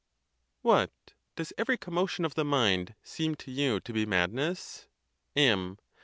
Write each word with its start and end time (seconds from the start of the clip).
A. 0.01 0.67
What? 0.67 1.13
does 1.35 1.53
every 1.59 1.77
commotion 1.77 2.25
of 2.25 2.33
the 2.33 2.43
mind 2.43 2.95
seem 3.03 3.35
to 3.35 3.51
you 3.51 3.79
to 3.81 3.93
be 3.93 4.03
madness? 4.07 4.87
M. 5.35 5.77